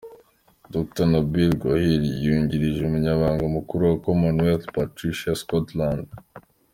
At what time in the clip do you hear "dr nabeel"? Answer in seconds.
0.73-1.51